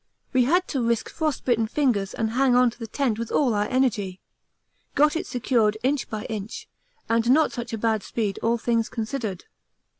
[0.33, 3.67] We had to risk frostbitten fingers and hang on to the tent with all our
[3.67, 4.19] energy:
[4.95, 6.67] got it secured inch by inch,
[7.07, 9.43] and not such a bad speed all things considered.